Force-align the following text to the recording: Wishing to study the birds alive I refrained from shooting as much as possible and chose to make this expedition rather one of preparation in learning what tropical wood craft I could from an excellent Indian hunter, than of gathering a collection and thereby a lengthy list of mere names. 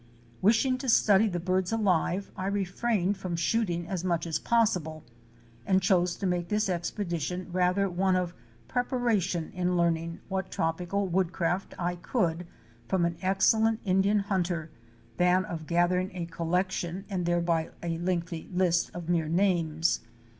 Wishing 0.41 0.79
to 0.79 0.89
study 0.89 1.27
the 1.27 1.39
birds 1.39 1.71
alive 1.71 2.31
I 2.35 2.47
refrained 2.47 3.17
from 3.17 3.35
shooting 3.35 3.87
as 3.87 4.03
much 4.03 4.25
as 4.25 4.39
possible 4.39 5.03
and 5.63 5.79
chose 5.79 6.15
to 6.15 6.25
make 6.25 6.47
this 6.49 6.69
expedition 6.69 7.49
rather 7.51 7.87
one 7.87 8.15
of 8.15 8.33
preparation 8.67 9.51
in 9.53 9.77
learning 9.77 10.19
what 10.27 10.49
tropical 10.49 11.05
wood 11.07 11.31
craft 11.31 11.75
I 11.77 11.97
could 11.97 12.47
from 12.87 13.05
an 13.05 13.17
excellent 13.21 13.79
Indian 13.85 14.17
hunter, 14.21 14.71
than 15.17 15.45
of 15.45 15.67
gathering 15.67 16.09
a 16.15 16.25
collection 16.25 17.05
and 17.07 17.27
thereby 17.27 17.69
a 17.83 17.99
lengthy 17.99 18.49
list 18.51 18.89
of 18.95 19.07
mere 19.07 19.29
names. 19.29 19.99